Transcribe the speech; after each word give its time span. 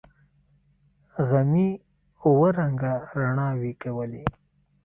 غمي 1.27 1.69
اوه 2.23 2.49
رنگه 2.59 2.93
رڼاوې 3.19 3.73
کولې. 3.81 4.23